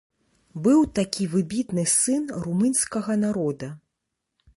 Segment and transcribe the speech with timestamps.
[0.67, 3.69] Быў такі выбітны сын румынскага народа.